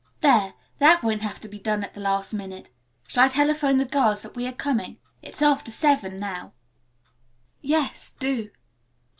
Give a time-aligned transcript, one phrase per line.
[0.21, 2.71] "There, that won't have to be done at the last minute.
[3.07, 4.97] Shall I telephone the girls that we are coming?
[5.21, 6.53] It's after seven now."
[7.61, 8.49] "Yes, do."